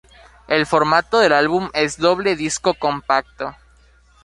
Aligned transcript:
El 0.47 0.65
formato 0.65 1.19
del 1.19 1.31
álbum 1.31 1.69
es 1.75 1.99
doble 1.99 2.35
disco 2.35 2.73
compacto. 2.73 3.55